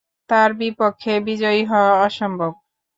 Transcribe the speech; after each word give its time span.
তার 0.29 0.49
বিপক্ষে 0.59 1.13
বিজয়ী 1.27 1.61
হওয়া 1.65 1.93
অসম্ভব। 2.05 2.51